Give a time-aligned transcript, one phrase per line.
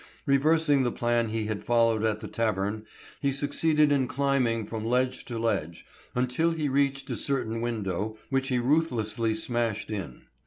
[0.25, 2.87] Reversing the plan he had followed at the tavern,
[3.21, 5.85] he succeeded in climbing from ledge to ledge,
[6.15, 10.23] until he reached a certain window which he ruthlessly smashed in.